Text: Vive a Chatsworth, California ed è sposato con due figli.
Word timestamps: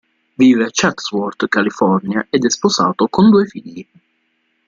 Vive 0.35 0.61
a 0.65 0.71
Chatsworth, 0.71 1.47
California 1.47 2.25
ed 2.31 2.43
è 2.43 2.49
sposato 2.49 3.07
con 3.07 3.29
due 3.29 3.45
figli. 3.45 3.87